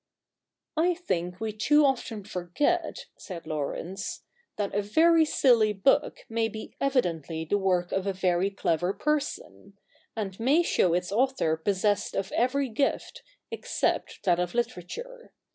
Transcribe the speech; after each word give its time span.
''I 0.77 0.95
think 0.95 1.39
we 1.39 1.51
too 1.53 1.85
often 1.85 2.23
forget,' 2.23 3.05
said 3.19 3.43
Laurence^ 3.43 4.21
'that 4.57 4.73
a 4.73 4.81
very 4.81 5.25
silly 5.25 5.73
book 5.73 6.21
may 6.27 6.47
be 6.47 6.73
evidently 6.81 7.45
the 7.45 7.59
work 7.59 7.91
of 7.91 8.07
a 8.07 8.11
very 8.13 8.49
clever 8.49 8.93
person; 8.93 9.77
and 10.15 10.39
may 10.39 10.63
show 10.63 10.95
its 10.95 11.11
author 11.11 11.55
possessed 11.55 12.15
of 12.15 12.31
every 12.31 12.67
gift, 12.67 13.21
except 13.51 14.23
that 14.23 14.39
of 14.39 14.55
literature. 14.55 15.33